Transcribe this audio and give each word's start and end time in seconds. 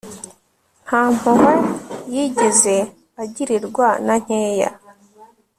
Ntampuhwe 0.85 1.53
yigeze 2.13 2.75
agirirwa 3.23 3.87
na 4.05 4.15
nkeya 4.23 4.71